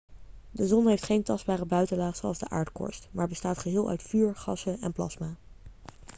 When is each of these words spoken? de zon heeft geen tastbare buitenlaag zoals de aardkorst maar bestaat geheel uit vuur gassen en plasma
de 0.51 0.67
zon 0.67 0.87
heeft 0.87 1.03
geen 1.03 1.23
tastbare 1.23 1.65
buitenlaag 1.65 2.15
zoals 2.15 2.37
de 2.39 2.49
aardkorst 2.49 3.07
maar 3.11 3.27
bestaat 3.27 3.57
geheel 3.57 3.89
uit 3.89 4.03
vuur 4.03 4.35
gassen 4.35 4.81
en 4.81 4.91
plasma 4.93 5.35